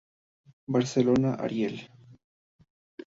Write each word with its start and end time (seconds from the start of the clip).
Barcelona, 0.67 1.35
Ariel". 1.35 1.75